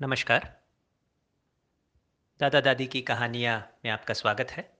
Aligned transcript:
नमस्कार। 0.00 0.62
दादा 2.40 2.60
दादी 2.60 2.86
की 2.86 3.02
कहानियाँ 3.02 3.78
में 3.84 3.92
आपका 3.92 4.14
स्वागत 4.14 4.50
है। 4.50 4.78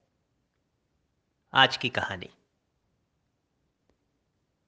आज 1.54 1.76
की 1.76 1.88
कहानी। 1.88 2.30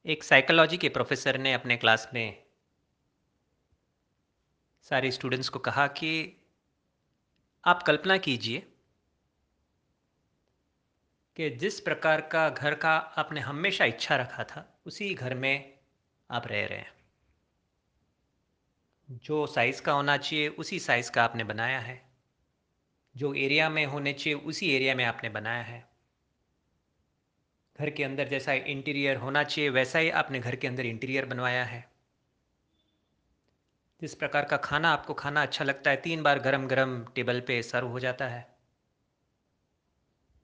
एक 0.06 0.24
साइकोलॉजी 0.24 0.76
के 0.76 0.88
प्रोफेसर 0.88 1.38
ने 1.38 1.52
अपने 1.52 1.76
क्लास 1.76 2.08
में 2.14 2.44
सारे 4.82 5.10
स्टूडेंट्स 5.10 5.48
को 5.48 5.58
कहा 5.58 5.86
कि 5.86 6.36
आप 7.64 7.82
कल्पना 7.82 8.16
कीजिए 8.16 8.72
कि 11.36 11.50
जिस 11.50 11.80
प्रकार 11.80 12.20
का 12.20 12.48
घर 12.48 12.74
का 12.74 12.96
आपने 12.96 13.40
हमेशा 13.40 13.84
इच्छा 13.84 14.16
रखा 14.16 14.44
था, 14.44 14.78
उसी 14.86 15.14
घर 15.14 15.34
में 15.34 15.78
आप 16.30 16.46
रह 16.46 16.66
रहे 16.66 16.78
हैं। 16.78 17.05
जो 19.10 19.46
साइज़ 19.46 19.82
का 19.82 19.92
होना 19.92 20.16
चाहिए, 20.16 20.48
उसी 20.48 20.80
साइज़ 20.80 21.10
का 21.10 21.24
आपने 21.24 21.44
बनाया 21.44 21.80
है। 21.80 22.06
जो 23.16 23.34
एरिया 23.34 23.68
में 23.68 23.86
होने 23.86 24.12
चाहिए, 24.12 24.38
उसी 24.38 24.74
एरिया 24.74 24.94
में 24.94 25.04
आपने 25.04 25.28
बनाया 25.28 25.62
है। 25.62 25.88
घर 27.78 27.90
के 27.90 28.04
अंदर 28.04 28.28
जैसा 28.28 28.52
इंटीरियर 28.52 29.16
होना 29.16 29.44
चाहिए, 29.44 29.70
वैसा 29.70 29.98
ही 29.98 30.10
आपने 30.10 30.38
घर 30.40 30.56
के 30.56 30.66
अंदर 30.66 30.86
इंटीरियर 30.86 31.26
बनवाया 31.26 31.64
है। 31.64 31.90
जिस 34.00 34.14
प्रकार 34.14 34.44
का 34.44 34.56
खाना 34.56 34.90
आपको 34.90 35.14
खाना 35.14 35.42
अच्छा 35.42 35.64
लगता 35.64 35.90
है, 35.90 35.96
तीन 35.96 36.22
बार 36.22 36.38
गरम 36.38 36.66
गरम 36.66 37.04
टेबल 37.04 37.40
पे 37.40 37.62
सर्व 37.62 37.86
हो 37.86 38.00
जाता 38.00 38.28
है। 38.28 38.56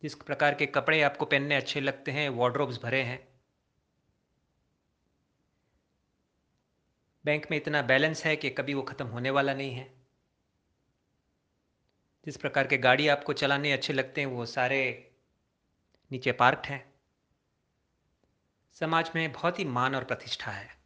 जिस 0.02 0.14
प्रकार 0.14 0.54
के 0.54 0.66
कपड़े 0.66 1.02
आपको 1.02 1.24
पहनने 1.24 1.54
अच्छे 1.54 1.80
लगते 1.80 2.10
हैं 2.10 2.28
वार्ड्रोब्स 2.28 2.82
भरे 2.82 3.02
हैं। 3.02 3.31
बैंक 7.24 7.46
में 7.50 7.56
इतना 7.56 7.82
बैलेंस 7.82 8.24
है 8.24 8.36
कि 8.36 8.50
कभी 8.50 8.74
वो 8.74 8.82
ख़त्म 8.82 9.06
होने 9.06 9.30
वाला 9.30 9.54
नहीं 9.54 9.72
है। 9.72 9.94
जिस 12.26 12.36
प्रकार 12.36 12.66
के 12.66 12.78
गाड़ी 12.78 13.08
आपको 13.08 13.32
चलाने 13.32 13.72
अच्छे 13.72 13.92
लगते 13.92 14.20
हैं, 14.20 14.28
वो 14.28 14.46
सारे 14.46 15.12
नीचे 16.12 16.32
पार्कड 16.32 16.66
हैं। 16.66 16.92
समाज 18.72 19.10
में 19.14 19.32
बहुत 19.32 19.58
ही 19.58 19.64
मान 19.64 19.94
और 19.94 20.04
प्रतिष्ठा 20.04 20.50
है। 20.50 20.82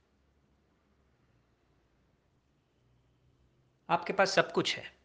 आपके 3.89 4.13
पास 4.13 4.31
सब 4.31 4.53
कुछ 4.53 4.77
है। 4.77 4.97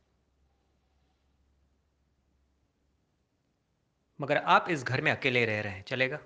मगर 4.20 4.38
आप 4.38 4.66
इस 4.70 4.84
घर 4.84 5.02
में 5.02 5.12
अकेले 5.12 5.46
रह 5.46 5.62
रहे 5.62 5.74
हैं, 5.74 5.84
चलेगा? 5.84 6.20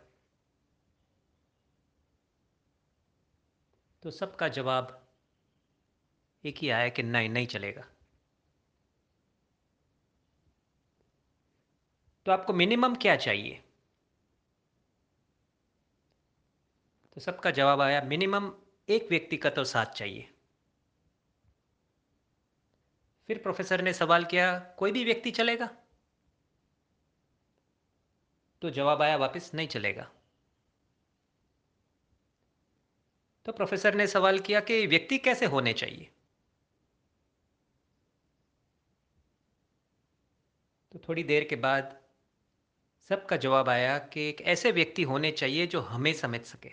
तो 4.05 4.11
सबका 4.11 4.47
जवाब 4.47 5.07
एक 6.45 6.57
ही 6.57 6.69
आया 6.69 6.89
कि 6.89 7.03
नहीं 7.03 7.29
नहीं 7.29 7.47
चलेगा। 7.47 7.81
तो 12.25 12.31
आपको 12.31 12.53
मिनिमम 12.53 12.95
क्या 12.95 13.15
चाहिए? 13.15 13.63
तो 17.13 17.21
सबका 17.21 17.51
जवाब 17.51 17.81
आया, 17.81 18.01
मिनिमम 18.01 18.53
एक 18.89 19.07
व्यक्ति 19.09 19.37
का 19.37 19.49
तो 19.49 19.63
साथ 19.63 19.85
चाहिए। 19.85 20.33
फिर 23.27 23.37
प्रोफेसर 23.37 23.81
ने 23.81 23.93
सवाल 23.93 24.25
किया, 24.25 24.59
कोई 24.59 24.91
भी 24.91 25.05
व्यक्ति 25.05 25.31
चलेगा? 25.31 25.69
तो 28.61 28.69
जवाब 28.69 29.01
आया, 29.01 29.15
वापस 29.15 29.51
नहीं 29.53 29.67
चलेगा। 29.67 30.11
तो 33.45 33.51
प्रोफेसर 33.51 33.95
ने 33.95 34.07
सवाल 34.07 34.39
किया 34.39 34.59
कि 34.59 34.87
व्यक्ति 34.87 35.17
कैसे 35.17 35.45
होने 35.45 35.73
चाहिए? 35.73 36.11
तो 40.91 40.99
थोड़ी 41.09 41.23
देर 41.23 41.43
के 41.43 41.55
बाद 41.55 41.99
सबका 43.09 43.37
जवाब 43.37 43.69
आया 43.69 43.97
कि 43.97 44.29
एक 44.29 44.41
ऐसे 44.41 44.71
व्यक्ति 44.71 45.03
होने 45.03 45.31
चाहिए 45.31 45.67
जो 45.67 45.81
हमें 45.81 46.13
समझ 46.13 46.41
सके। 46.41 46.71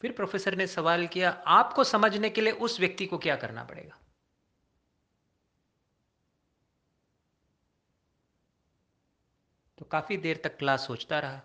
फिर 0.00 0.12
प्रोफेसर 0.12 0.54
ने 0.54 0.66
सवाल 0.66 1.06
किया, 1.06 1.30
आपको 1.30 1.84
समझने 1.84 2.30
के 2.30 2.40
लिए 2.40 2.52
उस 2.52 2.80
व्यक्ति 2.80 3.06
को 3.06 3.18
क्या 3.18 3.36
करना 3.36 3.64
पड़ेगा? 3.64 3.98
तो 9.78 9.84
काफ़ी 9.84 10.16
देर 10.16 10.40
तक 10.44 10.58
क्लास 10.58 10.86
सोचता 10.86 11.18
रहा। 11.18 11.40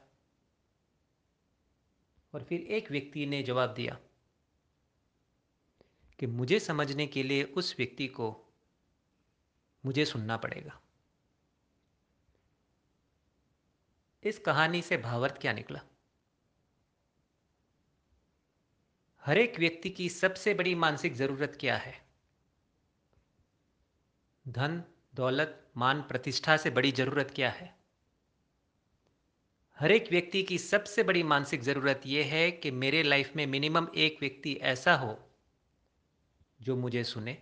और 2.34 2.44
फिर 2.44 2.62
एक 2.62 2.92
व्यक्ति 2.92 3.26
ने 3.26 3.44
जवाब 3.44 3.74
दिया 3.74 4.00
कि 6.20 6.28
मुझे 6.28 6.60
समझने 6.60 7.08
के 7.08 7.24
लिए 7.24 7.44
उस 7.44 7.76
व्यक्ति 7.78 8.08
को 8.08 8.54
मुझे 9.86 10.06
सुनना 10.06 10.38
पड़ेगा। 10.38 10.82
इस 14.24 14.40
कहानी 14.40 14.82
से 14.82 14.98
भावार्थ 14.98 15.38
क्या 15.38 15.54
निकला? 15.54 15.80
हर 19.26 19.38
एक 19.38 19.60
व्यक्ति 19.60 19.90
की 19.90 20.10
सबसे 20.10 20.54
बड़ी 20.54 20.76
मानसिक 20.76 21.14
ज़रूरत 21.14 21.58
क्या 21.60 21.78
है? 21.78 22.06
धन, 24.48 24.84
दौलत, 25.16 25.72
मान, 25.78 26.02
प्रतिष्ठा 26.02 26.58
से 26.58 26.70
बड़ी 26.70 26.92
ज़रूरत 26.92 27.32
क्या 27.36 27.50
है? 27.50 27.83
हर 29.84 29.92
एक 29.92 30.12
व्यक्ति 30.12 30.44
की 30.44 30.58
सबसे 30.58 31.04
बड़ी 31.04 31.24
मानसिक 31.24 31.62
ज़रूरत 31.62 32.02
यह 32.06 32.26
है 32.26 32.52
कि 32.52 32.72
मेरे 32.72 33.04
लाइफ 33.04 33.36
में 33.36 33.48
मिनिमम 33.48 33.88
एक 33.96 34.18
व्यक्ति 34.22 34.54
ऐसा 34.54 34.96
हो 34.96 35.20
जो 36.62 36.76
मुझे 36.76 37.04
सुने, 37.04 37.38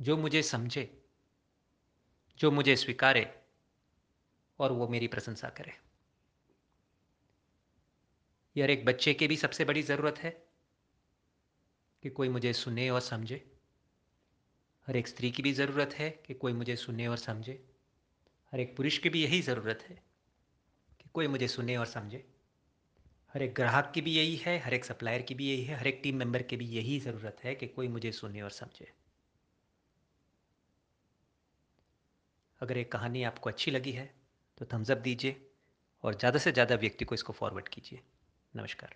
जो 0.00 0.16
मुझे 0.16 0.42
समझे, 0.42 1.02
जो 2.38 2.50
मुझे 2.50 2.76
स्वीकारे 2.76 3.40
और 4.58 4.72
वो 4.72 4.88
मेरी 4.88 5.06
प्रशंसा 5.06 5.48
करे। 5.48 5.72
यार 8.56 8.70
एक 8.70 8.84
बच्चे 8.84 9.14
की 9.14 9.26
भी 9.26 9.36
सबसे 9.36 9.64
बड़ी 9.64 9.82
ज़रूरत 9.82 10.18
है 10.18 10.30
कि 12.02 12.10
कोई 12.10 12.28
मुझे 12.28 12.52
सुने 12.52 12.90
और 12.90 13.00
समझे। 13.00 13.50
हर 14.86 14.96
एक 14.96 15.08
स्त्री 15.08 15.30
की 15.30 15.42
भी 15.42 15.52
ज़रूरत 15.52 15.94
है 15.94 16.10
कि 16.10 16.34
कोई 16.34 16.52
मुझे 16.52 16.76
सुने 16.76 17.06
और 17.06 17.16
समझे। 17.16 17.68
हर 18.52 18.60
एक 18.60 18.76
पुरुष 18.76 18.98
की 18.98 19.08
भी 19.08 19.22
यही 19.22 19.42
ज़रूरत 19.42 19.82
है 19.82 20.15
कोई 21.16 21.26
मुझे 21.26 21.48
सुने 21.48 21.76
और 21.76 21.86
समझे। 21.86 22.24
हर 23.34 23.42
एक 23.42 23.54
ग्राहक 23.54 23.90
की 23.94 24.00
भी 24.00 24.12
यही 24.12 24.36
है, 24.36 24.58
हर 24.58 24.74
एक 24.74 24.84
सप्लायर 24.84 25.22
की 25.22 25.34
भी 25.34 25.48
यही 25.50 25.62
है, 25.64 25.76
हर 25.76 25.86
एक 25.86 26.00
टीम 26.02 26.16
मेंबर 26.16 26.42
की 26.42 26.56
भी 26.56 26.66
यही 26.66 26.98
ज़रूरत 27.00 27.36
है 27.44 27.54
कि 27.54 27.66
कोई 27.68 27.88
मुझे 27.88 28.12
सुने 28.12 28.42
और 28.42 28.50
समझे। 28.50 28.92
अगर 32.60 32.78
ये 32.78 32.84
कहानी 32.84 33.22
आपको 33.22 33.50
अच्छी 33.50 33.70
लगी 33.70 33.92
है 33.92 34.10
तो 34.58 34.66
थम्सअप 34.74 34.98
दीजिए 34.98 35.36
और 36.04 36.14
ज़्यादा 36.14 36.38
से 36.38 36.52
ज़्यादा 36.52 36.74
व्यक्ति 36.76 37.04
को 37.04 37.14
इसको 37.14 37.32
फॉरवर्ड 37.32 37.68
कीजिए। 37.68 38.00
नमस्कार। 38.54 38.94